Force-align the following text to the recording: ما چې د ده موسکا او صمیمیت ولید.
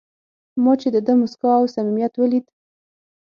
ما 0.63 0.73
چې 0.81 0.87
د 0.95 0.97
ده 1.05 1.13
موسکا 1.19 1.49
او 1.59 1.65
صمیمیت 1.75 2.13
ولید. 2.17 2.45